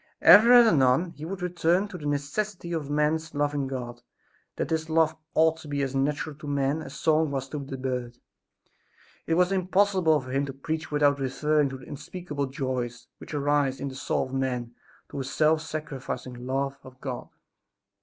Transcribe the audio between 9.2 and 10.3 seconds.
It was impossible